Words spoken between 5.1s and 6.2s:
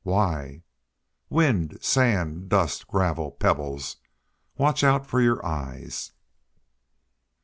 your eyes!"